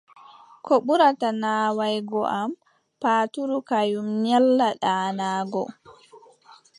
[0.65, 2.51] Ko ɓurata naawaago am,
[3.01, 5.63] paatuuru kanyum nyalla ɗaanaago.